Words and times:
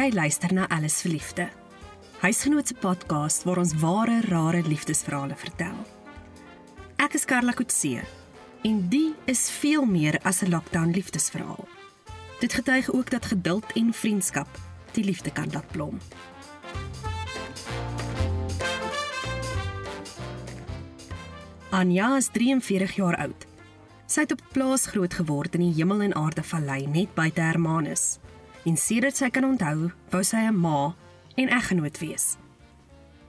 Jy 0.00 0.14
luister 0.16 0.48
na 0.56 0.64
Alles 0.72 0.94
vir 1.04 1.12
Liefde. 1.12 1.44
Huisgenoot 2.22 2.70
se 2.70 2.74
podcast 2.80 3.42
waar 3.44 3.58
ons 3.60 3.74
ware, 3.82 4.22
rare 4.30 4.62
liefdesverhale 4.64 5.34
vertel. 5.36 5.74
Ek 6.96 7.18
is 7.18 7.26
Karla 7.28 7.52
Kutse 7.52 8.00
en 8.64 8.78
die 8.88 9.10
is 9.28 9.42
veel 9.52 9.84
meer 9.84 10.16
as 10.24 10.40
'n 10.40 10.48
lockdown 10.54 10.94
liefdesverhaal. 10.96 11.68
Dit 12.40 12.52
getuig 12.52 12.88
ook 12.88 13.10
dat 13.10 13.26
geduld 13.26 13.66
en 13.76 13.92
vriendskap 13.92 14.48
die 14.92 15.04
liefde 15.04 15.30
kan 15.32 15.52
laat 15.52 15.68
blom. 15.68 16.00
Anja 21.70 22.16
is 22.16 22.28
43 22.32 22.96
jaar 22.96 23.16
oud. 23.16 23.46
Sy 24.06 24.20
het 24.20 24.32
op 24.32 24.40
plaas 24.52 24.86
groot 24.86 25.14
geword 25.14 25.54
in 25.54 25.60
die 25.60 25.74
Hemel 25.74 26.00
en 26.00 26.14
Aarde 26.14 26.42
Vallei 26.42 26.86
net 26.86 27.14
buite 27.14 27.40
Hermanus. 27.40 28.18
En 28.68 28.76
sedert 28.76 29.16
sy 29.16 29.30
kan 29.32 29.44
onthou, 29.44 29.88
wou 30.12 30.22
sy 30.24 30.36
'n 30.36 30.56
ma 30.56 30.94
en 31.34 31.48
eggenoot 31.48 31.98
wees. 31.98 32.36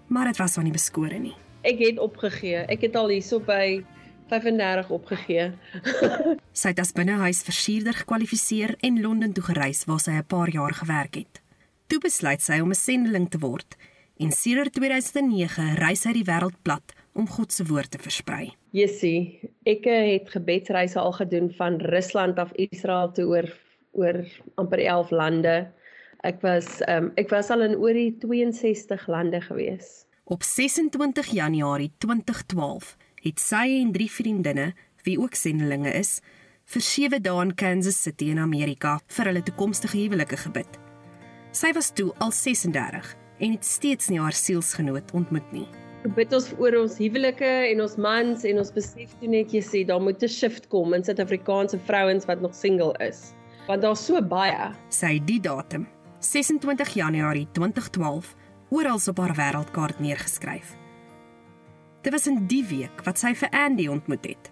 Maar 0.08 0.26
dit 0.26 0.38
was 0.38 0.54
van 0.54 0.64
nie 0.64 0.74
beskore 0.74 1.20
nie. 1.20 1.36
Ek 1.62 1.80
het 1.80 2.00
opgegee. 2.00 2.66
Ek 2.68 2.82
het 2.82 2.96
al 2.96 3.08
hierso 3.08 3.40
by 3.40 3.84
35 4.28 4.90
opgegee. 4.90 5.52
sy 6.62 6.68
het 6.68 6.80
as 6.80 6.92
binnehuis 6.92 7.44
versierder 7.44 7.94
gekwalifiseer 7.94 8.76
en 8.80 9.02
Londen 9.02 9.34
toe 9.34 9.44
gereis 9.44 9.86
waar 9.86 10.00
sy 10.00 10.12
'n 10.12 10.28
paar 10.28 10.50
jaar 10.50 10.74
gewerk 10.74 11.16
het. 11.16 11.42
Toe 11.88 12.00
besluit 12.00 12.42
sy 12.42 12.60
om 12.60 12.70
'n 12.70 12.76
sendeling 12.76 13.30
te 13.30 13.40
word 13.40 13.78
en 14.20 14.32
sedert 14.32 14.74
2009 14.74 15.76
reis 15.76 16.02
sy 16.02 16.14
die 16.14 16.28
wêreld 16.28 16.62
plat 16.62 16.94
om 17.14 17.28
God 17.28 17.52
se 17.52 17.64
woord 17.66 17.92
te 17.92 17.98
versprei. 17.98 18.54
Jessie, 18.72 19.40
ek 19.66 19.84
het 19.86 20.30
gebedsreise 20.30 21.00
al 21.00 21.12
gedoen 21.12 21.52
van 21.52 21.80
Rusland 21.80 22.40
af 22.40 22.52
Israel 22.54 23.12
toe 23.12 23.26
oor 23.26 23.48
oor 23.92 24.22
amper 24.56 24.80
11 24.84 25.12
lande. 25.12 25.56
Ek 26.24 26.42
was 26.46 26.82
um, 26.88 27.12
ek 27.18 27.32
was 27.34 27.50
al 27.54 27.66
in 27.66 27.76
oor 27.80 27.98
die 27.98 28.14
62 28.22 29.08
lande 29.12 29.42
gewees. 29.42 30.06
Op 30.32 30.44
26 30.44 31.34
Januarie 31.36 31.92
2012 31.98 32.96
het 33.26 33.42
sy 33.42 33.66
en 33.82 33.92
drie 33.92 34.10
vriendinne, 34.10 34.72
wie 35.06 35.18
ook 35.20 35.36
sendelinge 35.36 35.92
is, 35.98 36.20
vir 36.72 36.86
7 36.86 37.22
dae 37.26 37.42
in 37.44 37.56
Kansas 37.58 38.00
City 38.02 38.30
in 38.32 38.40
Amerika 38.40 39.00
vir 39.12 39.32
hulle 39.32 39.44
toekomstige 39.44 39.98
huwelike 39.98 40.40
gebid. 40.46 40.80
Sy 41.52 41.74
was 41.76 41.92
toe 41.92 42.12
al 42.24 42.32
36 42.32 43.16
en 43.42 43.58
het 43.58 43.68
steeds 43.68 44.10
nie 44.14 44.22
haar 44.22 44.38
sielsgenoot 44.38 45.12
ontmoet 45.18 45.52
nie 45.52 45.68
bid 46.10 46.32
ons 46.34 46.48
oor 46.58 46.74
ons 46.80 46.96
huwelike 46.98 47.50
en 47.70 47.82
ons 47.84 47.94
mans 48.02 48.46
en 48.48 48.58
ons 48.58 48.72
besef 48.74 49.12
toe 49.22 49.30
net 49.30 49.54
jy 49.54 49.62
sê 49.62 49.84
daar 49.86 50.02
moet 50.02 50.24
'n 50.24 50.28
shift 50.28 50.68
kom 50.70 50.94
in 50.94 51.04
Suid-Afrikaanse 51.04 51.78
vrouens 51.86 52.26
wat 52.26 52.42
nog 52.42 52.56
single 52.56 52.96
is. 53.00 53.34
Want 53.68 53.82
daar's 53.82 54.06
so 54.06 54.22
baie. 54.22 54.72
Sy 54.90 55.20
die 55.26 55.40
datum, 55.40 55.88
26 56.20 56.94
Januarie 56.94 57.48
2012, 57.52 58.36
oral 58.70 59.02
op 59.08 59.18
haar 59.18 59.36
wêreldkaart 59.36 60.00
neergeskryf. 60.00 60.78
Dit 62.02 62.14
was 62.14 62.28
in 62.28 62.46
die 62.48 62.64
week 62.66 63.04
wat 63.06 63.20
sy 63.22 63.34
vir 63.38 63.52
Andy 63.54 63.88
ontmoet 63.88 64.26
het. 64.26 64.52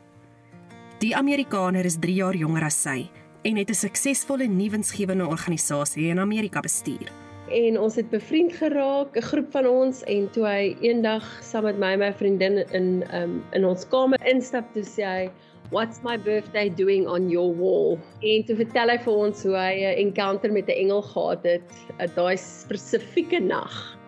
Die 0.99 1.15
Amerikaner 1.15 1.85
is 1.85 1.97
3 1.97 2.13
jaar 2.13 2.35
jonger 2.35 2.67
as 2.67 2.81
sy 2.83 3.09
en 3.43 3.55
het 3.55 3.69
'n 3.69 3.81
suksesvolle 3.85 4.47
nuwensgewende 4.47 5.27
organisasie 5.27 6.09
in 6.09 6.19
Amerika 6.19 6.59
bestuur 6.59 7.09
en 7.49 7.79
ons 7.79 7.95
het 7.95 8.09
bevriend 8.09 8.53
geraak, 8.53 9.15
'n 9.17 9.21
groep 9.21 9.51
van 9.51 9.67
ons 9.67 10.03
en 10.03 10.29
toe 10.31 10.45
hy 10.45 10.77
eendag 10.81 11.23
saam 11.43 11.63
met 11.63 11.77
my 11.77 11.93
en 11.93 11.99
my 11.99 12.13
vriendin 12.13 12.57
in 12.71 13.03
um, 13.13 13.43
in 13.51 13.65
ons 13.65 13.87
kamer 13.87 14.19
instap 14.25 14.73
toe 14.73 14.83
sê 14.83 15.03
hy 15.03 15.31
What's 15.69 16.01
my 16.01 16.17
birthday 16.17 16.69
doing 16.69 17.07
on 17.07 17.29
your 17.29 17.53
wall? 17.53 17.99
En 18.23 18.43
toe 18.43 18.55
vertel 18.55 18.89
hy 18.89 18.97
vir 18.97 19.13
ons 19.13 19.43
hoe 19.45 19.53
hy 19.53 19.73
'n 19.85 19.97
encounter 20.07 20.51
met 20.51 20.67
'n 20.67 20.77
engel 20.85 21.01
gehad 21.01 21.43
het, 21.43 21.67
uh, 21.99 22.07
daai 22.15 22.37
spesifieke 22.37 23.39
nag. 23.39 23.99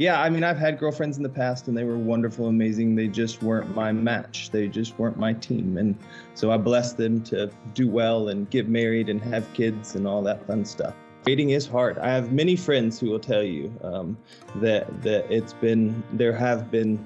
Yeah, 0.00 0.18
I 0.18 0.30
mean, 0.30 0.44
I've 0.44 0.56
had 0.56 0.78
girlfriends 0.78 1.18
in 1.18 1.22
the 1.22 1.28
past 1.28 1.68
and 1.68 1.76
they 1.76 1.84
were 1.84 1.98
wonderful, 1.98 2.46
amazing. 2.46 2.94
They 2.94 3.06
just 3.06 3.42
weren't 3.42 3.74
my 3.74 3.92
match. 3.92 4.50
They 4.50 4.66
just 4.66 4.98
weren't 4.98 5.18
my 5.18 5.34
team. 5.34 5.76
And 5.76 5.94
so 6.32 6.50
I 6.50 6.56
blessed 6.56 6.96
them 6.96 7.20
to 7.24 7.50
do 7.74 7.86
well 7.86 8.28
and 8.28 8.48
get 8.48 8.66
married 8.66 9.10
and 9.10 9.20
have 9.20 9.44
kids 9.52 9.96
and 9.96 10.06
all 10.06 10.22
that 10.22 10.46
fun 10.46 10.64
stuff. 10.64 10.94
Dating 11.24 11.50
is 11.50 11.66
hard. 11.66 11.98
I 11.98 12.08
have 12.08 12.32
many 12.32 12.56
friends 12.56 12.98
who 12.98 13.10
will 13.10 13.20
tell 13.20 13.42
you 13.42 13.70
um, 13.84 14.16
that 14.56 15.02
that 15.02 15.30
it's 15.30 15.52
been 15.52 16.02
there 16.14 16.32
have 16.32 16.70
been 16.70 16.98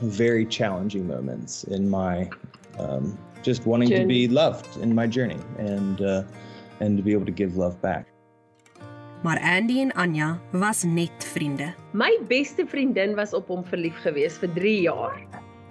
very 0.00 0.46
challenging 0.46 1.06
moments 1.06 1.64
in 1.64 1.88
my 1.88 2.28
um, 2.78 3.18
just 3.42 3.66
wanting 3.66 3.88
journey. 3.88 4.02
to 4.02 4.08
be 4.08 4.28
loved 4.28 4.76
in 4.76 4.94
my 4.94 5.06
journey 5.06 5.40
and 5.58 6.00
uh, 6.00 6.22
and 6.80 6.96
to 6.96 7.02
be 7.02 7.12
able 7.12 7.26
to 7.26 7.32
give 7.32 7.56
love 7.56 7.80
back. 7.80 8.06
Maar 9.22 9.38
Andy 9.40 9.80
en 9.80 9.92
Anja 9.92 10.38
was 10.50 10.82
net 10.82 11.10
vriende. 11.18 11.74
My 11.92 12.18
beste 12.28 12.64
vriendin 12.66 13.14
was 13.14 13.34
op 13.34 13.48
hom 13.48 13.64
verlief 13.64 14.00
gewees 14.02 14.38
vir 14.42 14.52
3 14.54 14.80
jaar. 14.80 15.20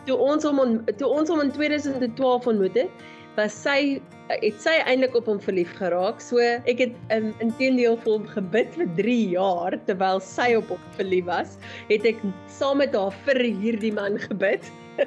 Toe 0.05 0.17
ons 0.17 0.43
hom 0.43 0.85
toe 0.97 1.07
ons 1.07 1.29
hom 1.29 1.41
in 1.43 1.51
2012 1.51 2.47
ontmoet 2.47 2.73
het, 2.73 3.03
was 3.35 3.55
sy 3.55 4.01
het 4.39 4.59
sy 4.63 4.73
eintlik 4.87 5.15
op 5.19 5.27
hom 5.27 5.39
verlief 5.43 5.71
geraak. 5.75 6.21
So 6.23 6.39
ek 6.39 6.79
het 6.79 6.95
um, 7.15 7.31
intedeel 7.43 7.97
vir 8.03 8.13
hom 8.13 8.27
gebid 8.31 8.75
vir 8.77 8.91
3 8.99 9.17
jaar 9.35 9.77
terwyl 9.87 10.21
sy 10.23 10.53
op 10.59 10.71
hom 10.71 10.83
verlief 10.97 11.27
was, 11.27 11.57
het 11.89 12.07
ek 12.07 12.21
saam 12.51 12.79
met 12.83 12.95
haar 12.95 13.15
vir 13.27 13.41
hierdie 13.63 13.93
man 13.95 14.19
gebid. 14.27 14.67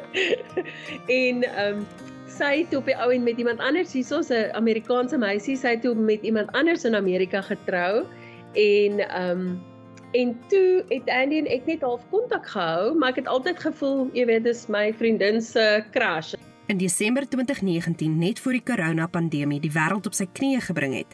en 1.20 1.44
ehm 1.44 1.84
um, 1.84 1.86
sy 2.34 2.64
het 2.64 2.72
op 2.74 2.88
die 2.90 2.96
ou 2.98 3.12
en 3.14 3.22
met 3.22 3.38
iemand 3.38 3.60
anders 3.62 3.92
hierso's 3.94 4.32
'n 4.34 4.50
Amerikaanse 4.58 5.14
meisie, 5.18 5.54
sy 5.54 5.76
het 5.76 5.86
met 5.94 6.24
iemand 6.26 6.50
anders 6.58 6.84
in 6.84 6.96
Amerika 6.98 7.40
getrou 7.40 8.02
en 8.54 9.00
ehm 9.00 9.30
um, 9.30 9.62
En 10.14 10.38
toe 10.46 10.84
het 10.88 11.08
Andy 11.10 11.40
en 11.42 11.46
ek 11.50 11.66
net 11.66 11.82
half 11.82 12.02
kontak 12.10 12.46
gehou, 12.46 12.94
maar 12.94 13.10
ek 13.10 13.16
het 13.24 13.26
altyd 13.26 13.58
gevoel, 13.58 14.06
jy 14.14 14.28
weet, 14.30 14.44
dis 14.46 14.68
my 14.70 14.92
vriendin 14.94 15.42
se 15.42 15.82
crush. 15.90 16.36
In 16.66 16.78
Desember 16.78 17.28
2019, 17.28 18.18
net 18.18 18.40
voor 18.40 18.52
die 18.56 18.62
corona-pandemie 18.64 19.58
die 19.60 19.72
wêreld 19.74 20.06
op 20.08 20.14
sy 20.16 20.24
knieë 20.32 20.62
gebring 20.64 20.94
het, 20.96 21.10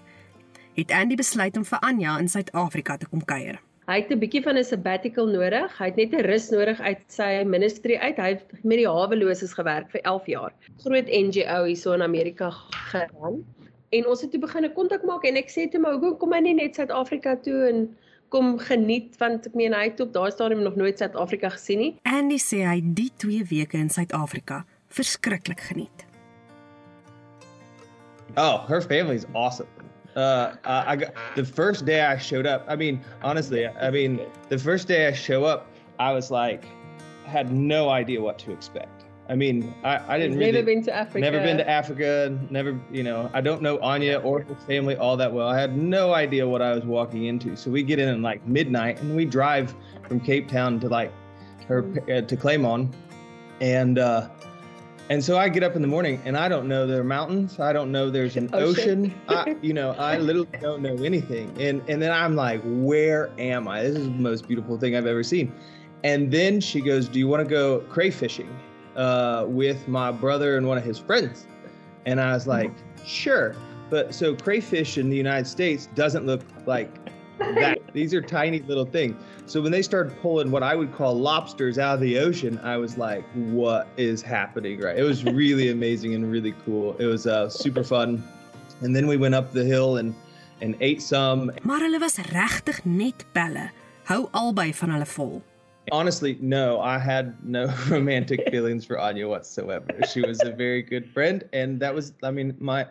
het 0.77 0.93
Andy 0.95 1.17
besluit 1.19 1.57
om 1.59 1.65
vir 1.67 1.83
Anja 1.89 2.13
in 2.23 2.31
Suid-Afrika 2.31 2.95
te 3.03 3.09
kom 3.11 3.25
kuier. 3.27 3.59
Hy 3.91 3.97
het 3.99 4.13
'n 4.15 4.21
bietjie 4.23 4.45
van 4.45 4.57
'n 4.57 4.65
sabbatical 4.65 5.27
nodig. 5.27 5.79
Hy 5.79 5.89
het 5.91 5.97
net 5.97 6.15
'n 6.15 6.23
rus 6.31 6.51
nodig 6.51 6.81
uit 6.81 7.03
sy 7.09 7.43
ministry 7.45 7.97
uit. 7.97 8.17
Hy 8.17 8.29
het 8.29 8.45
met 8.63 8.79
die 8.79 8.87
haweloses 8.87 9.53
gewerk 9.53 9.91
vir 9.91 10.01
11 10.01 10.27
jaar. 10.27 10.53
Groot 10.85 11.11
NGO 11.11 11.65
hierso 11.65 11.93
in 11.93 12.03
Amerika 12.03 12.51
geran. 12.71 13.45
En 13.91 14.07
ons 14.07 14.21
het 14.21 14.31
toe 14.31 14.41
begin 14.41 14.65
'n 14.65 14.73
kontak 14.73 15.03
maak 15.03 15.25
en 15.25 15.37
ek 15.37 15.51
sê 15.51 15.69
toe 15.69 15.81
maar 15.81 15.93
hoekom 15.93 16.17
kom 16.19 16.33
hy 16.33 16.41
nie 16.41 16.55
net 16.55 16.75
Suid-Afrika 16.75 17.37
toe 17.37 17.69
en 17.69 17.97
kom 18.29 18.59
geniet 18.59 19.17
want 19.19 19.47
ek 19.47 19.55
meen 19.55 19.73
hy 19.73 19.85
het 19.85 20.01
op 20.01 20.13
daai 20.13 20.31
stadium 20.31 20.63
nog 20.63 20.77
nooit 20.77 20.99
Suid-Afrika 20.99 21.49
gesien 21.49 21.79
nie. 21.79 21.97
Andy 22.03 22.39
sê 22.39 22.63
hy 22.65 22.81
die 22.85 23.11
2 23.17 23.45
weke 23.45 23.77
in 23.77 23.91
Suid-Afrika 23.91 24.65
verskriklik 24.91 25.61
geniet. 25.69 26.05
Oh, 28.37 28.59
her 28.69 28.81
family's 28.81 29.27
awesome. 29.35 29.67
Uh, 30.17 30.55
I 30.65 30.97
got 30.97 31.15
the 31.37 31.45
first 31.45 31.87
day 31.87 32.01
I 32.03 32.19
showed 32.19 32.47
up. 32.47 32.65
I 32.69 32.77
mean, 32.77 33.01
honestly, 33.23 33.67
I 33.67 33.91
mean, 33.91 34.21
the 34.49 34.59
first 34.59 34.89
day 34.89 35.07
I 35.07 35.13
show 35.13 35.45
up, 35.45 35.69
I 35.99 36.13
was 36.13 36.31
like, 36.31 36.65
had 37.27 37.53
no 37.53 37.89
idea 37.89 38.21
what 38.21 38.39
to 38.41 38.53
expect. 38.53 39.05
I 39.29 39.37
mean, 39.37 39.73
I, 39.85 40.15
I 40.15 40.19
didn't 40.19 40.39
really, 40.39 40.51
never 40.51 40.67
been 40.67 40.83
to 40.83 40.93
Africa. 40.93 41.21
Never 41.21 41.39
been 41.39 41.59
to 41.59 41.69
Africa. 41.69 42.37
Never, 42.51 42.77
you 42.91 43.05
know, 43.05 43.31
I 43.33 43.41
don't 43.41 43.63
know 43.63 43.79
Anya 43.79 44.19
or 44.19 44.43
her 44.43 44.57
family 44.67 44.97
all 44.97 45.17
that 45.17 45.33
well. 45.33 45.47
I 45.47 45.61
had 45.61 45.77
no 45.77 46.15
idea 46.15 46.49
what 46.49 46.61
I 46.61 46.75
was 46.75 46.85
walking 46.85 47.27
into. 47.27 47.57
So 47.57 47.71
we 47.71 47.85
get 47.85 48.01
in 48.01 48.09
at 48.09 48.19
like 48.19 48.45
midnight 48.45 49.01
and 49.01 49.15
we 49.15 49.25
drive 49.25 49.73
from 50.09 50.19
Cape 50.19 50.49
Town 50.49 50.81
to 50.81 50.89
like 50.89 51.13
her 51.69 51.85
uh, 52.03 52.23
to 52.23 52.37
Claymont, 52.37 52.93
and 53.61 54.01
uh, 54.01 54.29
and 55.11 55.23
so 55.23 55.37
I 55.37 55.49
get 55.49 55.65
up 55.65 55.75
in 55.75 55.83
the 55.83 55.89
morning 55.89 56.23
and 56.25 56.37
I 56.37 56.49
don't 56.49 56.69
know 56.69 56.87
there 56.87 57.01
are 57.01 57.05
mountains. 57.05 57.59
I 57.59 57.73
don't 57.73 57.91
know 57.91 58.11
there's 58.11 58.37
an 58.37 58.49
ocean. 58.53 59.13
ocean. 59.29 59.49
I, 59.49 59.57
you 59.63 59.75
know, 59.75 59.91
I 59.99 60.19
literally 60.19 60.49
don't 60.61 60.83
know 60.83 60.95
anything. 61.03 61.53
And 61.61 61.83
and 61.91 62.01
then 62.01 62.13
I'm 62.13 62.37
like, 62.37 62.61
where 62.65 63.33
am 63.37 63.67
I? 63.67 63.83
This 63.83 63.97
is 63.97 64.05
the 64.05 64.11
most 64.11 64.47
beautiful 64.47 64.79
thing 64.79 64.95
I've 64.95 65.07
ever 65.07 65.25
seen. 65.25 65.53
And 66.05 66.31
then 66.31 66.61
she 66.61 66.81
goes, 66.81 67.09
Do 67.09 67.19
you 67.19 67.27
want 67.27 67.43
to 67.43 67.51
go 67.51 67.81
crayfishing 67.91 68.49
uh, 68.95 69.47
with 69.49 69.89
my 69.89 70.13
brother 70.13 70.57
and 70.57 70.69
one 70.69 70.79
of 70.79 70.85
his 70.85 70.99
friends? 70.99 71.45
And 72.07 72.21
I 72.21 72.33
was 72.33 72.47
like, 72.47 72.73
Sure. 73.05 73.57
But 73.91 74.15
so 74.15 74.37
crayfish 74.37 74.97
in 74.97 75.11
the 75.11 75.17
United 75.17 75.49
States 75.49 75.89
doesn't 75.97 76.25
look 76.25 76.43
like 76.67 76.89
that. 77.39 77.80
These 77.93 78.15
are 78.15 78.21
tiny 78.21 78.61
little 78.61 78.85
things. 78.85 79.17
So 79.47 79.61
when 79.61 79.73
they 79.73 79.83
started 79.83 80.17
pulling 80.21 80.51
what 80.51 80.63
I 80.63 80.75
would 80.75 80.93
call 80.95 81.15
lobsters 81.15 81.79
out 81.79 81.95
of 81.95 82.01
the 82.01 82.19
ocean, 82.19 82.59
I 82.63 82.77
was 82.77 82.97
like, 82.99 83.25
"What 83.35 83.89
is 83.97 84.23
happening?" 84.23 84.81
Right? 84.81 84.97
It 84.97 85.03
was 85.03 85.25
really 85.25 85.71
amazing 85.71 86.15
and 86.15 86.31
really 86.31 86.55
cool. 86.65 86.97
It 86.99 87.07
was 87.07 87.27
uh, 87.27 87.49
super 87.49 87.85
fun. 87.85 88.23
And 88.81 88.95
then 88.97 89.07
we 89.07 89.17
went 89.17 89.35
up 89.35 89.53
the 89.53 89.65
hill 89.65 89.97
and 89.99 90.15
and 90.61 90.77
ate 90.81 91.03
some. 91.03 91.53
Maar 91.63 91.81
hulle 91.81 92.01
was 92.01 92.17
regtig 92.17 92.85
net 92.85 93.25
pelle. 93.33 93.71
Hou 94.05 94.29
albei 94.33 94.75
van 94.75 94.91
hulle 94.91 95.07
vol. 95.07 95.43
Honestly, 95.93 96.37
no, 96.41 96.81
I 96.81 96.99
had 96.99 97.35
no 97.45 97.73
romantic 97.89 98.49
feelings 98.51 98.85
for 98.85 98.99
Anya 98.99 99.27
whatsoever. 99.29 99.87
She 100.13 100.21
was 100.21 100.43
a 100.43 100.53
very 100.53 100.83
good 100.83 101.11
friend, 101.11 101.43
and 101.53 101.81
that 101.81 101.95
was, 101.95 102.13
I 102.23 102.31
mean, 102.31 102.55
my 102.61 102.87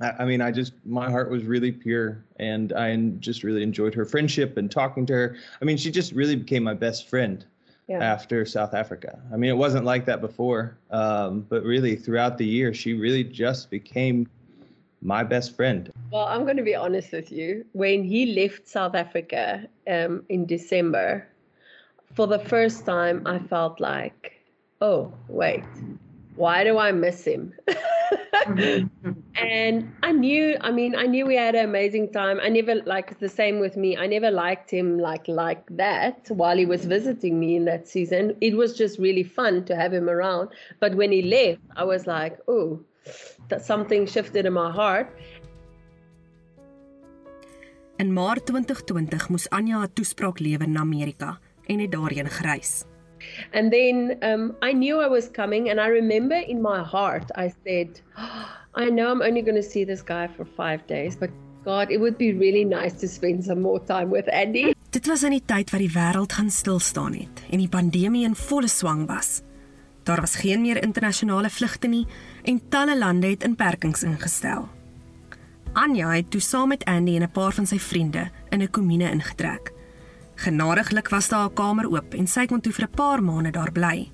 I, 0.00 0.10
I 0.20 0.24
mean, 0.24 0.40
I 0.40 0.50
just 0.50 0.72
my 0.84 1.10
heart 1.10 1.30
was 1.30 1.44
really 1.44 1.72
pure, 1.72 2.24
and 2.36 2.72
I 2.72 2.96
just 3.20 3.42
really 3.44 3.62
enjoyed 3.62 3.94
her 3.94 4.04
friendship 4.04 4.56
and 4.56 4.70
talking 4.70 5.06
to 5.06 5.12
her. 5.12 5.36
I 5.60 5.64
mean, 5.64 5.76
she 5.76 5.90
just 5.90 6.12
really 6.12 6.36
became 6.36 6.62
my 6.62 6.74
best 6.74 7.08
friend 7.08 7.44
yeah. 7.88 7.98
after 8.02 8.44
South 8.44 8.74
Africa. 8.74 9.20
I 9.32 9.36
mean, 9.36 9.50
it 9.50 9.56
wasn't 9.56 9.84
like 9.84 10.04
that 10.06 10.20
before, 10.20 10.78
um, 10.90 11.46
but 11.48 11.62
really 11.62 11.96
throughout 11.96 12.38
the 12.38 12.46
year, 12.46 12.72
she 12.74 12.94
really 12.94 13.24
just 13.24 13.70
became 13.70 14.28
my 15.02 15.24
best 15.24 15.56
friend. 15.56 15.92
Well, 16.10 16.24
I'm 16.24 16.44
going 16.44 16.56
to 16.56 16.62
be 16.62 16.76
honest 16.76 17.12
with 17.12 17.32
you. 17.32 17.64
When 17.72 18.04
he 18.04 18.34
left 18.34 18.68
South 18.68 18.94
Africa 18.94 19.66
um, 19.88 20.24
in 20.28 20.46
December, 20.46 21.26
for 22.14 22.26
the 22.26 22.38
first 22.38 22.86
time, 22.86 23.22
I 23.26 23.38
felt 23.38 23.80
like, 23.80 24.32
oh, 24.80 25.12
wait, 25.28 25.64
why 26.36 26.62
do 26.64 26.78
I 26.78 26.92
miss 26.92 27.24
him? 27.24 27.52
and 29.36 29.92
I 30.02 30.12
knew, 30.12 30.56
I 30.60 30.70
mean, 30.70 30.94
I 30.94 31.06
knew 31.06 31.26
we 31.26 31.36
had 31.36 31.54
an 31.54 31.64
amazing 31.64 32.12
time. 32.12 32.40
I 32.40 32.48
never 32.48 32.76
like 32.84 33.18
the 33.18 33.28
same 33.28 33.60
with 33.60 33.76
me. 33.76 33.96
I 33.96 34.06
never 34.06 34.30
liked 34.30 34.70
him 34.70 34.98
like 34.98 35.28
like 35.28 35.64
that 35.76 36.28
while 36.30 36.56
he 36.56 36.66
was 36.66 36.84
visiting 36.84 37.38
me 37.38 37.56
in 37.56 37.64
that 37.66 37.88
season. 37.88 38.36
It 38.40 38.56
was 38.56 38.76
just 38.76 38.98
really 38.98 39.22
fun 39.22 39.64
to 39.66 39.76
have 39.76 39.92
him 39.92 40.08
around. 40.08 40.50
But 40.80 40.94
when 40.94 41.12
he 41.12 41.22
left, 41.22 41.60
I 41.76 41.84
was 41.84 42.06
like, 42.06 42.38
oh, 42.48 42.80
that 43.48 43.64
something 43.64 44.06
shifted 44.06 44.46
in 44.46 44.52
my 44.52 44.70
heart. 44.70 45.08
In 47.98 48.12
Maart 48.12 48.46
2020 48.46 49.30
moes 49.30 49.48
Anja 49.50 49.82
'n 49.82 49.92
toespraak 49.92 50.38
lewer 50.40 50.68
na 50.68 50.80
Amerika 50.80 51.38
en 51.66 51.78
het 51.78 51.92
daarheen 51.92 52.30
gereis. 52.30 52.84
And 53.52 53.72
then 53.72 54.18
um, 54.22 54.56
I 54.62 54.72
knew 54.72 55.00
I 55.00 55.08
was 55.08 55.28
coming, 55.28 55.70
and 55.70 55.80
I 55.80 55.88
remember 55.88 56.36
in 56.36 56.62
my 56.62 56.82
heart, 56.82 57.30
I 57.34 57.52
said, 57.64 58.00
oh, 58.18 58.48
I 58.74 58.88
know 58.88 59.10
I'm 59.10 59.20
only 59.20 59.42
going 59.42 59.56
to 59.56 59.62
see 59.62 59.84
this 59.84 60.02
guy 60.02 60.28
for 60.28 60.46
five 60.46 60.86
days, 60.86 61.14
but 61.14 61.30
God, 61.64 61.90
it 61.90 62.00
would 62.00 62.16
be 62.16 62.32
really 62.32 62.64
nice 62.64 62.94
to 63.00 63.08
spend 63.08 63.44
some 63.44 63.60
more 63.60 63.80
time 63.80 64.10
with 64.10 64.28
Andy. 64.32 64.74
Dit 64.90 65.06
was 65.06 65.22
in 65.22 65.32
die 65.32 65.44
tyd 65.44 65.70
wat 65.72 65.80
die 65.80 65.92
wêreld 65.92 66.32
gaan 66.36 66.50
stil 66.50 66.80
staan 66.80 67.14
het 67.16 67.42
en 67.48 67.62
die 67.62 67.70
pandemie 67.70 68.26
in 68.28 68.34
volle 68.36 68.68
swang 68.68 69.06
was. 69.08 69.40
Daar 70.04 70.20
was 70.20 70.36
geen 70.36 70.60
meer 70.60 70.82
internasionale 70.82 71.50
vlugte 71.50 71.88
nie 71.88 72.06
en 72.44 72.60
talle 72.68 72.98
lande 72.98 73.30
het 73.32 73.44
inperkings 73.46 74.02
ingestel. 74.02 74.68
Anja 75.72 76.10
het 76.12 76.30
toe 76.30 76.40
saam 76.40 76.68
met 76.68 76.84
Andy 76.84 77.16
en 77.16 77.22
'n 77.22 77.30
paar 77.30 77.52
van 77.52 77.66
sy 77.66 77.78
vriende 77.78 78.30
in 78.50 78.62
'n 78.62 78.70
komune 78.70 79.10
ingetrek. 79.10 79.71
Genadiglik 80.42 81.08
was 81.08 81.28
daar 81.28 81.48
'n 81.50 81.54
kamer 81.54 81.86
oop 81.86 82.14
en 82.14 82.26
sy 82.26 82.46
kon 82.46 82.60
toe 82.60 82.72
vir 82.72 82.86
'n 82.86 82.96
paar 82.96 83.22
maande 83.22 83.50
daar 83.50 83.72
bly. 83.72 84.10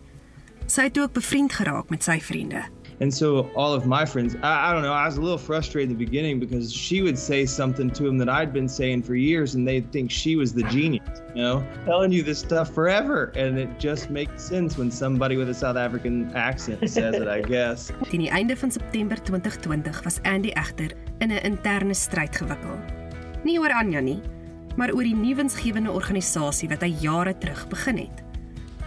Sy 0.67 0.83
het 0.83 0.99
ook 0.99 1.13
bevriend 1.13 1.53
geraak 1.53 1.89
met 1.91 2.03
sy 2.03 2.21
vriende. 2.21 2.63
And 3.01 3.15
so 3.15 3.51
all 3.55 3.73
of 3.73 3.87
my 3.87 4.05
friends, 4.05 4.35
I, 4.43 4.69
I, 4.69 4.73
don't 4.75 4.83
know, 4.83 4.93
I 4.93 5.07
was 5.07 5.17
a 5.17 5.21
little 5.21 5.39
frustrated 5.39 5.91
in 5.91 5.97
the 5.97 6.05
beginning 6.05 6.41
because 6.41 6.71
she 6.73 7.01
would 7.01 7.19
say 7.19 7.47
something 7.47 7.91
to 7.93 8.07
him 8.07 8.19
that 8.19 8.29
I'd 8.29 8.53
been 8.53 8.69
saying 8.69 9.05
for 9.05 9.15
years 9.15 9.55
and 9.55 9.67
they'd 9.67 9.91
think 9.91 10.11
she 10.11 10.37
was 10.37 10.53
the 10.53 10.65
genius, 10.65 11.23
you 11.35 11.43
know, 11.43 11.65
telling 11.87 12.13
you 12.13 12.23
this 12.23 12.41
stuff 12.41 12.75
forever. 12.75 13.33
And 13.35 13.59
it 13.59 13.71
just 13.79 14.11
makes 14.11 14.43
sense 14.45 14.77
when 14.77 14.91
somebody 14.91 15.37
with 15.37 15.49
a 15.49 15.55
South 15.55 15.77
African 15.77 16.31
accent 16.35 16.91
says 16.91 17.15
it, 17.15 17.29
I 17.29 17.41
guess. 17.41 17.91
Teen 18.11 18.21
die 18.21 18.31
einde 18.31 18.57
van 18.57 18.71
September 18.71 19.17
2020 19.23 20.03
was 20.05 20.21
Andy 20.25 20.51
egter 20.51 20.93
in 21.21 21.31
'n 21.31 21.41
interne 21.43 21.95
stryd 21.95 22.37
gewikkel. 22.37 22.79
Nie 23.45 23.59
oor 23.59 23.73
Anja 23.73 24.01
nie, 24.01 24.21
maar 24.79 24.93
oor 24.95 25.03
die 25.03 25.17
nuwensgewende 25.17 25.91
organisasie 25.91 26.69
wat 26.71 26.85
hy 26.87 26.93
jare 27.03 27.35
terug 27.43 27.65
begin 27.69 27.99
het. 28.05 28.23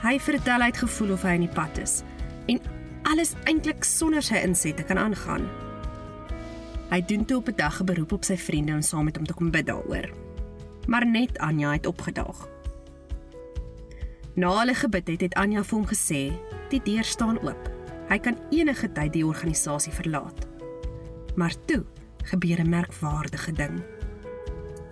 Hy 0.01 0.15
vertel 0.23 0.63
hy 0.63 0.69
het 0.71 0.79
gevoel 0.81 1.11
of 1.17 1.25
hy 1.27 1.35
in 1.37 1.43
die 1.45 1.55
pad 1.55 1.81
is 1.83 1.99
en 2.49 2.61
alles 3.11 3.35
eintlik 3.49 3.83
sonder 3.83 4.23
sy 4.23 4.39
insette 4.39 4.85
kan 4.87 4.97
aangaan. 5.01 5.43
Hy 6.91 6.99
doen 7.07 7.25
toe 7.27 7.37
op 7.37 7.49
'n 7.49 7.55
dag 7.55 7.81
'n 7.81 7.85
beroep 7.85 8.11
op 8.11 8.23
sy 8.23 8.37
vriende 8.37 8.73
om 8.73 8.81
saam 8.81 9.05
met 9.05 9.15
hom 9.15 9.25
te 9.25 9.33
kom 9.33 9.51
bid 9.51 9.65
daaroor. 9.65 10.09
Maar 10.87 11.05
net 11.05 11.37
Anja 11.37 11.71
het 11.71 11.85
opgedaag. 11.85 12.47
Na 14.35 14.59
hulle 14.59 14.73
gebid 14.73 15.07
het, 15.07 15.21
het 15.21 15.33
Anja 15.33 15.63
vir 15.63 15.77
hom 15.77 15.87
gesê, 15.87 16.31
"Die 16.69 16.81
deur 16.83 17.03
staan 17.03 17.39
oop. 17.39 17.71
Hy 18.09 18.17
kan 18.17 18.37
enige 18.49 18.91
tyd 18.91 19.13
die 19.13 19.25
organisasie 19.25 19.93
verlaat." 19.93 20.47
Maar 21.35 21.53
toe 21.65 21.83
gebeur 22.23 22.59
'n 22.59 22.69
merkwaardige 22.69 23.51
ding. 23.51 24.00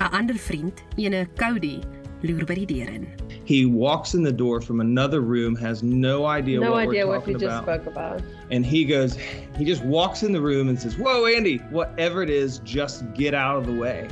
'n 0.01 0.09
ander 0.13 0.33
vriend, 0.33 0.81
ene 0.97 1.27
Cody, 1.37 1.83
loer 2.23 2.45
by 2.45 2.55
die 2.55 2.65
deur 2.65 2.87
in. 2.87 3.07
He 3.45 3.65
walks 3.65 4.13
in 4.13 4.23
the 4.23 4.31
door 4.31 4.61
from 4.61 4.79
another 4.79 5.21
room, 5.21 5.55
has 5.55 5.83
no 5.83 6.25
idea 6.25 6.59
no 6.59 6.71
what 6.71 6.87
idea 6.87 7.05
we're 7.05 7.17
what 7.17 7.27
we 7.27 7.33
just 7.35 7.63
spoke 7.63 7.85
about. 7.85 8.21
And 8.51 8.65
he 8.65 8.85
goes, 8.85 9.17
he 9.57 9.65
just 9.65 9.83
walks 9.83 10.23
in 10.23 10.31
the 10.31 10.41
room 10.41 10.69
and 10.69 10.79
says, 10.79 10.97
"Whoa, 10.97 11.25
Andy, 11.25 11.57
whatever 11.69 12.23
it 12.23 12.29
is, 12.29 12.59
just 12.59 13.11
get 13.13 13.33
out 13.33 13.57
of 13.57 13.65
the 13.65 13.73
way. 13.73 14.07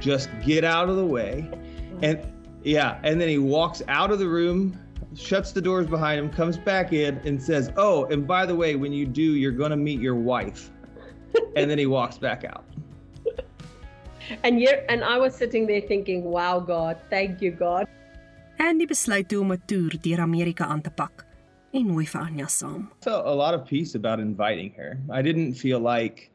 Just 0.00 0.28
get 0.44 0.64
out 0.64 0.88
of 0.88 0.96
the 0.96 1.06
way." 1.06 1.48
And 2.02 2.18
yeah, 2.62 2.98
and 3.02 3.20
then 3.20 3.28
he 3.28 3.38
walks 3.38 3.82
out 3.88 4.10
of 4.10 4.18
the 4.18 4.28
room, 4.28 4.78
shuts 5.14 5.52
the 5.52 5.62
doors 5.62 5.86
behind 5.86 6.20
him, 6.20 6.30
comes 6.30 6.58
back 6.58 6.92
in 6.92 7.18
and 7.24 7.42
says, 7.42 7.72
"Oh, 7.76 8.04
and 8.06 8.26
by 8.26 8.44
the 8.44 8.54
way, 8.54 8.74
when 8.76 8.92
you 8.92 9.06
do, 9.06 9.22
you're 9.22 9.52
going 9.52 9.70
to 9.70 9.76
meet 9.76 10.00
your 10.00 10.16
wife." 10.16 10.70
and 11.56 11.70
then 11.70 11.78
he 11.78 11.86
walks 11.86 12.18
back 12.18 12.44
out. 12.44 12.64
And 14.42 14.58
here 14.58 14.84
and 14.88 15.04
I 15.04 15.18
was 15.18 15.34
sitting 15.34 15.66
there 15.66 15.80
thinking, 15.80 16.24
"Wow, 16.24 16.60
God, 16.60 16.96
thank 17.10 17.42
you, 17.42 17.50
God." 17.50 17.86
Andy 18.58 18.86
besluit 18.86 19.28
toe 19.28 19.40
om 19.40 19.52
'n 19.52 19.62
toer 19.66 19.96
deur 20.00 20.20
Amerika 20.20 20.64
aan 20.64 20.80
te 20.80 20.90
pak 20.90 21.24
en 21.72 21.86
nooi 21.86 22.06
vir 22.06 22.20
Anja 22.20 22.48
saam. 22.48 22.90
Felt 23.02 23.26
a 23.26 23.34
lot 23.34 23.54
of 23.54 23.66
peace 23.66 23.94
about 23.94 24.20
inviting 24.20 24.72
her. 24.76 24.98
I 25.10 25.22
didn't 25.22 25.54
feel 25.54 25.80
like 25.80 26.30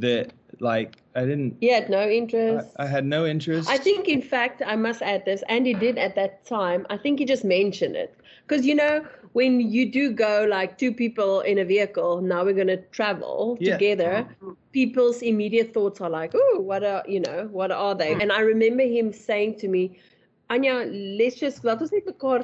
that 0.00 0.32
like 0.60 0.96
I 1.14 1.24
didn't 1.24 1.56
He 1.60 1.68
had 1.68 1.88
no 1.90 2.08
interest. 2.08 2.68
I, 2.78 2.84
I, 2.84 2.86
had 2.86 3.04
no 3.04 3.26
interest. 3.26 3.68
I 3.68 3.78
think 3.78 4.08
in 4.08 4.22
fact 4.22 4.62
I 4.64 4.76
must 4.76 5.02
add 5.02 5.24
this 5.24 5.42
Andy 5.48 5.74
did 5.74 5.98
at 5.98 6.14
that 6.14 6.44
time. 6.46 6.86
I 6.90 6.96
think 6.96 7.18
he 7.18 7.24
just 7.24 7.44
mentioned 7.44 7.96
it 7.96 8.14
because 8.46 8.66
you 8.66 8.74
know 8.74 9.04
when 9.32 9.60
you 9.60 9.90
do 9.90 10.12
go 10.12 10.46
like 10.48 10.78
two 10.78 10.92
people 10.92 11.40
in 11.40 11.58
a 11.58 11.64
vehicle, 11.64 12.20
now 12.20 12.44
we're 12.44 12.54
going 12.54 12.66
to 12.66 12.82
travel 12.90 13.56
yeah. 13.60 13.72
together, 13.72 14.26
people's 14.72 15.22
immediate 15.22 15.72
thoughts 15.72 16.00
are 16.00 16.10
like, 16.10 16.32
oh, 16.34 16.60
what 16.60 16.84
are, 16.84 17.02
you 17.06 17.20
know, 17.20 17.48
what 17.50 17.70
are 17.70 17.94
they? 17.94 18.12
And 18.12 18.30
I 18.30 18.40
remember 18.40 18.82
him 18.82 19.12
saying 19.12 19.58
to 19.60 19.68
me, 19.68 19.98
Anya, 20.50 20.84
let's 21.18 21.36
just, 21.36 21.64
let 21.64 21.80
us 21.80 21.90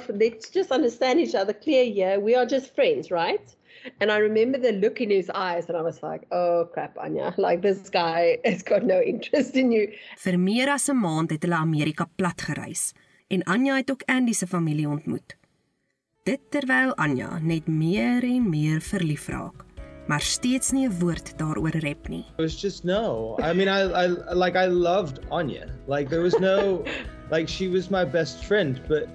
let's 0.09 0.51
just 0.51 0.71
understand 0.71 1.21
each 1.21 1.35
other 1.35 1.53
clear 1.53 1.85
here. 1.85 2.19
We 2.19 2.35
are 2.35 2.47
just 2.47 2.75
friends, 2.75 3.11
right? 3.11 3.55
And 4.01 4.11
I 4.11 4.19
remember 4.19 4.59
the 4.59 4.73
look 4.73 5.01
in 5.01 5.11
his 5.11 5.31
eyes, 5.31 5.69
and 5.69 5.77
I 5.77 5.83
was 5.83 6.03
like, 6.03 6.27
oh 6.33 6.69
crap, 6.73 6.97
Anya, 6.99 7.35
like 7.37 7.63
this 7.63 7.89
guy 7.91 8.39
has 8.45 8.63
got 8.63 8.83
no 8.85 9.01
interest 9.01 9.57
in 9.57 9.73
you. 9.73 9.93
Vir 10.19 10.39
meer 10.39 10.69
as 10.69 10.89
'n 10.89 10.97
maand 10.97 11.31
het 11.31 11.43
hulle 11.43 11.55
Amerika 11.55 12.09
plat 12.17 12.41
gereis 12.41 12.93
en 13.29 13.43
Anya 13.45 13.77
het 13.77 13.91
ook 13.91 14.03
Andy 14.07 14.33
se 14.33 14.47
familie 14.47 14.89
ontmoet 14.89 15.38
dit 16.29 16.41
terwyl 16.53 16.93
Anja 17.01 17.39
net 17.41 17.69
meer 17.73 18.25
en 18.27 18.51
meer 18.51 18.83
verlief 18.85 19.31
raak 19.33 19.65
maar 20.09 20.25
steeds 20.25 20.73
nie 20.73 20.87
'n 20.89 20.99
woord 21.01 21.35
daaroor 21.41 21.77
rep 21.85 22.09
nie. 22.09 22.25
It 22.37 22.43
was 22.43 22.57
just 22.61 22.85
no. 22.85 23.37
I 23.41 23.53
mean 23.53 23.69
I 23.69 23.81
I 24.05 24.07
like 24.33 24.57
I 24.57 24.67
loved 24.67 25.21
Anya. 25.31 25.67
Like 25.87 26.09
there 26.09 26.23
was 26.23 26.39
no 26.41 26.85
like 27.35 27.49
she 27.49 27.69
was 27.69 27.91
my 27.91 28.05
best 28.05 28.45
friend 28.45 28.81
but 28.89 29.09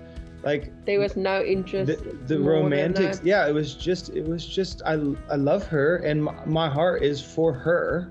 like 0.43 0.72
there 0.86 1.00
was 1.00 1.15
no 1.15 1.41
interest 1.41 1.88
the, 1.88 1.98
the 2.27 2.39
romantics 2.39 3.22
yeah 3.24 3.48
it 3.50 3.53
was 3.53 3.74
just 3.74 4.10
it 4.10 4.25
was 4.27 4.46
just 4.46 4.82
I 4.86 4.93
I 5.29 5.38
love 5.38 5.65
her 5.67 5.98
and 6.10 6.24
my, 6.24 6.36
my 6.46 6.70
heart 6.70 7.01
is 7.03 7.22
for 7.22 7.53
her. 7.53 8.10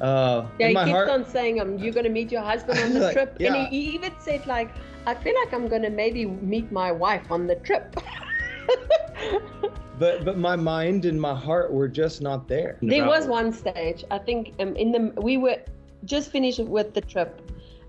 Uh 0.00 0.46
yeah, 0.58 0.68
he 0.68 0.74
keeps 0.74 0.90
heart, 0.90 1.08
on 1.08 1.24
saying 1.24 1.60
um 1.60 1.78
you're 1.78 1.94
going 1.98 2.10
to 2.10 2.16
meet 2.20 2.30
your 2.32 2.42
husband 2.42 2.78
on 2.78 2.94
the 2.98 3.00
like, 3.00 3.14
trip 3.14 3.36
yeah. 3.38 3.54
and 3.54 3.68
he, 3.68 3.82
he 3.82 3.94
even 3.94 4.12
said 4.18 4.46
like 4.46 4.70
I 5.06 5.14
feel 5.14 5.34
like 5.42 5.52
I'm 5.52 5.68
going 5.68 5.82
to 5.82 5.90
maybe 5.90 6.26
meet 6.26 6.72
my 6.72 6.90
wife 6.90 7.30
on 7.30 7.46
the 7.46 7.56
trip. 7.56 7.96
but 9.98 10.24
but 10.24 10.38
my 10.38 10.56
mind 10.56 11.04
and 11.04 11.20
my 11.20 11.34
heart 11.34 11.72
were 11.72 11.88
just 11.88 12.20
not 12.20 12.48
there. 12.48 12.78
There 12.82 13.06
was 13.06 13.26
one 13.26 13.52
stage. 13.52 14.04
I 14.10 14.18
think 14.18 14.54
um, 14.60 14.74
in 14.76 14.92
the 14.92 15.12
we 15.20 15.36
were 15.36 15.58
just 16.04 16.30
finished 16.30 16.60
with 16.60 16.94
the 16.94 17.00
trip, 17.00 17.40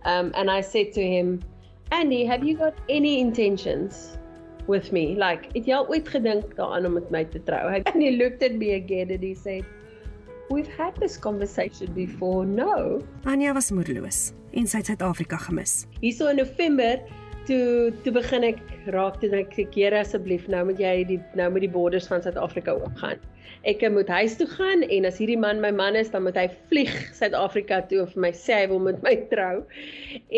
um, 0.06 0.32
and 0.36 0.50
I 0.50 0.62
said 0.62 0.94
to 0.94 1.02
him, 1.02 1.44
Andy, 1.92 2.26
have 2.26 2.44
you 2.44 2.58
got 2.58 2.74
any 2.90 3.20
intentions 3.20 4.18
with 4.68 4.92
me? 4.92 5.16
Like, 5.16 5.54
het 5.54 5.68
jy 5.68 5.76
al 5.76 5.90
ooit 5.90 6.10
gedink 6.10 6.56
daaraan 6.58 6.86
om 6.86 6.94
met 7.00 7.12
my 7.12 7.24
te 7.26 7.40
trou? 7.40 7.70
And 7.94 8.02
he 8.02 8.18
looked 8.18 8.44
at 8.44 8.56
me 8.56 8.74
again 8.74 9.12
and 9.12 9.24
he 9.24 9.36
said, 9.36 9.66
We've 10.50 10.70
had 10.78 10.96
this 11.02 11.18
conversation 11.18 11.92
before. 11.94 12.46
No. 12.46 13.02
Anya 13.26 13.54
was 13.54 13.72
moedeloos 13.74 14.32
en 14.54 14.68
sy 14.70 14.78
het 14.78 14.92
Suid-Afrika 14.92 15.40
gemis. 15.42 15.86
Hierso 16.04 16.30
in 16.30 16.38
November 16.38 17.02
toe 17.48 17.94
toe 18.04 18.12
begin 18.16 18.46
ek 18.48 18.60
raak 18.94 19.20
toe 19.22 19.30
ek 19.38 19.54
sê 19.58 19.66
Here 19.76 20.02
asseblief 20.02 20.48
nou 20.52 20.64
moet 20.70 20.82
jy 20.82 20.94
die 21.12 21.18
nou 21.40 21.48
met 21.54 21.66
die 21.66 21.72
borders 21.72 22.10
van 22.12 22.24
Suid-Afrika 22.24 22.76
oopgaan. 22.78 23.22
Ek 23.66 23.82
moet 23.90 24.10
huis 24.14 24.36
toe 24.38 24.48
gaan 24.50 24.84
en 24.94 25.08
as 25.10 25.18
hierdie 25.22 25.40
man 25.42 25.62
my 25.62 25.72
man 25.74 25.98
is 26.00 26.12
dan 26.14 26.26
moet 26.28 26.38
hy 26.38 26.46
vlieg 26.72 26.94
Suid-Afrika 27.18 27.82
toe 27.90 28.04
of 28.04 28.14
vir 28.14 28.26
my 28.28 28.32
sê 28.38 28.60
hy 28.62 28.68
wil 28.74 28.84
met 28.88 29.02
my 29.06 29.16
trou. 29.34 29.64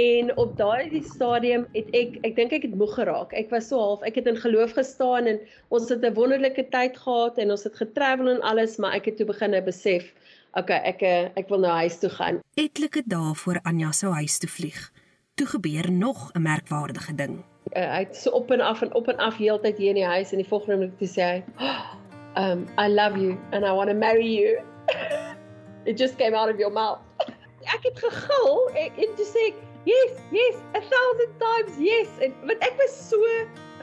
En 0.03 0.33
op 0.41 0.55
daai 0.59 1.03
stadium 1.03 1.67
het 1.75 1.91
ek 1.97 2.19
ek 2.27 2.37
dink 2.39 2.55
ek 2.59 2.69
het 2.69 2.79
moeg 2.79 2.95
geraak. 2.99 3.35
Ek 3.35 3.51
was 3.55 3.69
so 3.71 3.79
half 3.83 4.07
ek 4.07 4.19
het 4.21 4.31
in 4.31 4.39
geloof 4.43 4.75
gestaan 4.79 5.31
en 5.31 5.43
ons 5.69 5.91
het 5.91 6.03
'n 6.03 6.15
wonderlike 6.19 6.67
tyd 6.75 6.97
gehad 6.97 7.37
en 7.37 7.55
ons 7.55 7.67
het 7.67 7.75
getravel 7.83 8.35
en 8.35 8.41
alles 8.41 8.77
maar 8.77 8.95
ek 8.95 9.11
het 9.11 9.21
toe 9.21 9.31
begin 9.31 9.55
besef 9.65 10.13
okay, 10.57 10.79
ek 10.89 11.03
eh, 11.05 11.29
ek 11.39 11.49
wil 11.51 11.61
nou 11.63 11.73
huis 11.83 11.97
toe 12.01 12.09
gaan. 12.13 12.41
Etlike 12.59 13.03
dae 13.09 13.33
voor 13.41 13.59
Anja 13.67 13.91
sou 13.95 14.13
huis 14.17 14.37
toe 14.41 14.49
vlieg, 14.49 14.79
toe 15.37 15.47
gebeur 15.47 15.91
nog 15.91 16.31
'n 16.33 16.41
merkwaardige 16.41 17.15
ding. 17.15 17.43
Uh, 17.73 17.91
hy 17.93 17.99
het 17.99 18.15
so 18.15 18.29
op 18.29 18.51
en 18.51 18.61
af 18.61 18.81
en 18.81 18.93
op 18.93 19.07
en 19.07 19.17
af 19.17 19.37
heeltyd 19.37 19.77
hier 19.77 19.89
in 19.89 19.99
die 20.01 20.05
huis 20.05 20.31
en 20.31 20.37
die 20.37 20.47
volgende 20.47 20.73
oomblik 20.73 20.97
toe 20.97 21.07
sê 21.07 21.21
hy, 21.21 21.43
oh, 21.59 21.83
um 22.43 22.65
I 22.79 22.87
love 22.87 23.19
you 23.19 23.37
and 23.51 23.65
I 23.65 23.71
want 23.71 23.89
to 23.89 23.95
marry 23.95 24.29
you. 24.39 24.61
It 25.89 25.99
just 25.99 26.17
came 26.17 26.35
out 26.37 26.49
of 26.53 26.57
your 26.57 26.73
mouth. 26.73 26.99
ek 27.75 27.83
het 27.83 27.99
gegil 27.99 28.69
en, 28.73 28.89
en 29.03 29.15
toe 29.15 29.25
sê 29.25 29.41
ek, 29.51 29.55
"Yes, 29.83 30.13
yes, 30.31 30.55
a 30.75 30.81
thousand 30.93 31.33
times 31.45 31.73
yes." 31.89 32.09
En 32.19 32.33
want 32.45 32.59
ek 32.59 32.73
was 32.77 33.09
so 33.09 33.19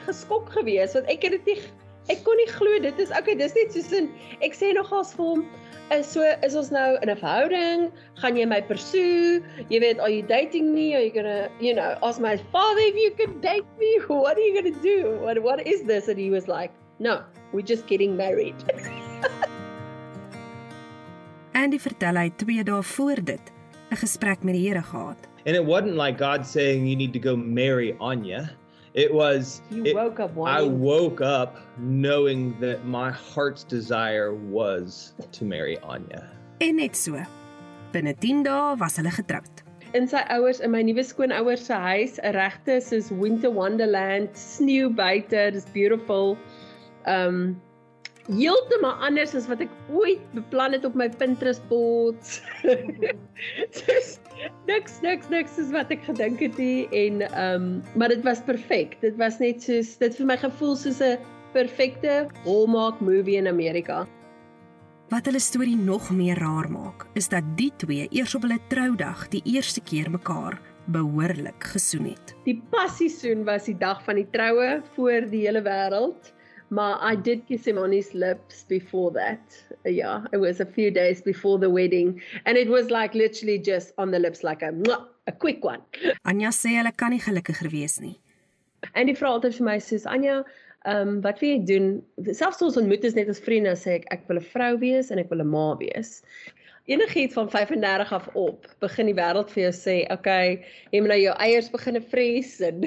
geskok 0.05 0.49
geweest 0.49 0.93
want 0.93 1.05
ek 1.05 1.23
het 1.23 1.31
dit 1.31 1.45
nie 1.45 1.61
ek 2.09 2.23
kon 2.23 2.37
nie 2.37 2.49
glo 2.51 2.79
dit 2.79 2.99
is 2.99 3.11
okay, 3.11 3.35
dis 3.35 3.55
net 3.55 3.71
soos 3.73 3.91
in 3.91 4.09
ek 4.45 4.53
sê 4.53 4.73
nogals 4.77 5.13
vir 5.17 5.25
hom 5.25 5.45
is 5.93 6.07
so 6.09 6.25
is 6.43 6.55
ons 6.55 6.71
nou 6.73 6.97
in 7.01 7.09
'n 7.09 7.17
verhouding? 7.17 7.91
Gaan 8.21 8.37
jy 8.37 8.45
my 8.45 8.61
pursue? 8.61 9.43
Jy 9.69 9.79
weet, 9.79 9.99
are 9.99 10.09
you 10.09 10.23
dating 10.23 10.73
me? 10.73 10.95
Are 10.95 11.01
you 11.01 11.11
going 11.11 11.25
to, 11.25 11.49
you 11.59 11.73
know, 11.75 11.97
ask 12.01 12.19
my 12.19 12.37
father 12.51 12.81
if 12.81 12.95
you 12.95 13.11
can 13.13 13.39
date 13.39 13.65
me? 13.77 13.99
What 14.07 14.37
are 14.37 14.41
you 14.41 14.53
going 14.53 14.73
to 14.73 14.81
do? 14.81 15.17
What 15.21 15.41
what 15.43 15.65
is 15.67 15.83
this? 15.83 16.07
And 16.07 16.17
he 16.17 16.29
was 16.29 16.47
like, 16.47 16.71
"No, 16.99 17.21
we're 17.53 17.65
just 17.65 17.85
getting 17.87 18.17
married." 18.17 18.55
Andy 21.61 21.79
vertel 21.79 22.17
hy 22.17 22.29
2 22.37 22.63
dae 22.63 22.81
voor 22.83 23.21
dit 23.23 23.51
'n 23.91 23.95
gesprek 23.95 24.43
met 24.43 24.53
die 24.53 24.67
Here 24.67 24.81
gehad. 24.81 25.17
And 25.45 25.55
it 25.55 25.65
wasn't 25.65 25.95
like 25.95 26.17
God 26.17 26.45
saying 26.45 26.87
you 26.87 26.95
need 26.95 27.13
to 27.13 27.19
go 27.19 27.35
marry 27.37 27.95
Anya. 27.99 28.49
It 28.95 29.13
was 29.13 29.61
you 29.69 29.83
it, 29.83 29.93
woke 29.93 30.21
up 30.21 30.31
I 30.31 30.61
wanting 30.63 30.79
woke 30.79 31.19
up 31.19 31.57
knowing 31.77 32.57
that 32.61 32.85
my 32.85 33.11
heart's 33.11 33.63
desire 33.65 34.33
was 34.33 35.13
to 35.33 35.43
marry 35.43 35.77
Anya. 35.79 36.29
En 36.61 36.77
net 36.77 36.95
so. 36.95 37.19
Binne 37.91 38.15
10 38.17 38.43
dae 38.43 38.75
was 38.79 38.95
hulle 38.97 39.11
getroud. 39.11 39.65
in 39.95 40.07
sy 40.11 40.21
ouers 40.35 40.59
in 40.59 40.71
my 40.71 40.81
nuwe 40.83 41.03
skoonouers 41.07 41.67
se 41.67 41.75
huis, 41.79 42.19
'n 42.19 42.33
regte 42.35 42.79
soos 42.83 43.11
Winter 43.11 43.49
Wonderland, 43.49 44.29
sneeu 44.35 44.89
buite, 44.95 45.51
dis 45.53 45.65
beautiful. 45.73 46.37
Um 47.05 47.61
heeltemal 48.27 48.97
anders 49.05 49.35
as 49.37 49.47
wat 49.51 49.61
ek 49.65 49.71
ooit 49.93 50.21
beplan 50.33 50.73
het 50.73 50.85
op 50.87 50.95
my 50.97 51.07
Pinterest 51.09 51.63
boards. 51.69 52.39
Dis 52.63 54.17
niks 54.69 54.99
niks 55.05 55.29
niks 55.29 55.55
soos 55.57 55.71
wat 55.75 55.93
ek 55.93 56.03
gedink 56.07 56.41
het 56.43 56.57
nie 56.61 56.87
en 56.95 57.23
um 57.37 57.69
maar 57.95 58.13
dit 58.13 58.25
was 58.25 58.41
perfek. 58.47 58.97
Dit 59.05 59.17
was 59.21 59.39
net 59.43 59.63
soos 59.63 59.95
dit 60.01 60.17
vir 60.17 60.29
my 60.33 60.37
gevoel 60.41 60.75
soos 60.79 61.01
'n 61.01 61.17
perfekte 61.53 62.27
Hallmark 62.43 62.99
movie 62.99 63.37
in 63.37 63.47
Amerika. 63.47 64.05
Wat 65.13 65.27
hulle 65.29 65.39
storie 65.39 65.77
nog 65.77 66.09
meer 66.09 66.39
raar 66.41 66.65
maak, 66.71 67.05
is 67.13 67.29
dat 67.29 67.45
die 67.55 67.71
twee 67.77 68.07
eers 68.09 68.33
op 68.35 68.41
hulle 68.41 68.57
troudag 68.67 69.27
die 69.29 69.41
eerste 69.45 69.81
keer 69.81 70.09
mekaar 70.09 70.57
behoorlik 70.89 71.63
gesoen 71.73 72.09
het. 72.09 72.33
Die 72.45 72.57
passiesoen 72.73 73.45
was 73.45 73.69
die 73.69 73.77
dag 73.77 74.01
van 74.03 74.15
die 74.15 74.27
troue 74.33 74.81
voor 74.95 75.29
die 75.29 75.45
hele 75.45 75.61
wêreld. 75.61 76.33
Maar 76.69 77.11
I 77.11 77.15
did 77.15 77.45
kiss 77.47 77.65
him 77.65 77.77
on 77.77 77.91
his 77.91 78.13
lips 78.13 78.63
before 78.67 79.11
that. 79.13 79.63
Yeah, 79.85 80.25
it 80.33 80.37
was 80.37 80.59
a 80.59 80.65
few 80.65 80.91
days 80.91 81.21
before 81.21 81.59
the 81.59 81.69
wedding 81.69 82.21
and 82.45 82.57
it 82.57 82.67
was 82.67 82.89
like 82.89 83.13
literally 83.13 83.59
just 83.59 83.93
on 83.97 84.11
the 84.11 84.19
lips 84.19 84.43
like 84.43 84.63
a 84.63 84.71
mwah, 84.71 85.05
a 85.27 85.31
quick 85.31 85.63
one. 85.63 85.81
Anja 86.25 86.49
sê 86.49 86.77
hulle 86.79 86.91
kan 86.97 87.13
nie 87.13 87.21
gelukkiger 87.21 87.69
wees 87.71 87.99
nie. 88.01 88.17
En 88.93 89.09
die 89.09 89.15
vrou 89.17 89.35
altyd 89.37 89.57
vir 89.59 89.65
my 89.65 89.77
sê, 89.77 90.01
"Anja, 90.05 90.43
ehm 90.85 91.07
um, 91.07 91.21
wat 91.21 91.39
wil 91.41 91.49
jy 91.49 91.65
doen? 91.65 91.87
Selfs 92.33 92.61
ons 92.61 92.77
ontmoet 92.77 93.03
is 93.03 93.15
net 93.15 93.29
as 93.29 93.39
vriende, 93.39 93.73
sê 93.77 93.99
ek 94.01 94.05
ek 94.11 94.27
wil 94.27 94.37
'n 94.37 94.49
vrou 94.53 94.77
wees 94.77 95.11
en 95.11 95.19
ek 95.19 95.29
wil 95.29 95.41
'n 95.41 95.49
ma 95.49 95.75
wees." 95.77 96.21
Enigiets 96.87 97.33
van 97.33 97.49
35 97.49 98.13
af 98.13 98.27
op, 98.35 98.67
begin 98.79 99.07
die 99.07 99.15
wêreld 99.17 99.49
vir 99.49 99.63
jou 99.63 99.73
sê, 99.73 100.03
"Oké, 100.05 100.13
okay, 100.13 100.65
jy 100.91 100.99
moet 101.01 101.09
nou 101.09 101.19
jou 101.19 101.35
eiers 101.39 101.69
begine 101.69 102.01
vries 102.01 102.61
en 102.61 102.81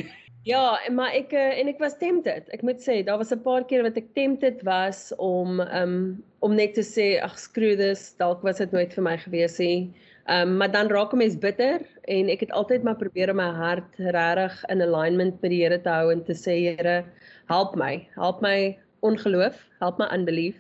Ja, 0.49 0.79
en 0.87 0.95
maar 0.97 1.13
ek 1.13 1.35
eh, 1.37 1.59
en 1.61 1.69
ek 1.69 1.81
was 1.83 1.99
tempted. 2.01 2.47
Ek 2.57 2.63
moet 2.65 2.81
sê, 2.81 3.03
daar 3.05 3.19
was 3.21 3.33
'n 3.35 3.43
paar 3.45 3.65
keer 3.69 3.83
wat 3.85 3.99
ek 4.01 4.15
tempted 4.17 4.63
was 4.65 5.13
om 5.21 5.61
um 5.61 6.25
om 6.41 6.55
net 6.55 6.73
te 6.75 6.85
sê, 6.87 7.21
ag 7.21 7.37
skroe 7.37 7.77
dis, 7.77 8.15
dalk 8.17 8.41
was 8.47 8.63
dit 8.63 8.73
nooit 8.73 8.95
vir 8.95 9.05
my 9.05 9.17
gewees 9.19 9.59
nie. 9.59 9.93
Um 10.25 10.57
maar 10.57 10.73
dan 10.73 10.89
raak 10.89 11.13
'n 11.13 11.19
mens 11.19 11.37
bitter 11.37 11.85
en 12.09 12.31
ek 12.31 12.41
het 12.41 12.53
altyd 12.53 12.83
maar 12.83 12.97
probeer 12.97 13.31
om 13.31 13.37
my 13.37 13.51
hart 13.53 13.93
regtig 13.99 14.65
in 14.71 14.81
alignment 14.83 15.43
met 15.43 15.51
die 15.51 15.61
Here 15.65 15.81
te 15.83 15.91
hou 15.91 16.13
en 16.13 16.25
te 16.25 16.33
sê, 16.33 16.57
Here, 16.65 17.05
help 17.49 17.77
my. 17.77 18.09
Help 18.17 18.41
my 18.41 18.79
ongeloof, 19.03 19.61
help 19.81 19.99
my 19.99 20.09
unbelief. 20.17 20.57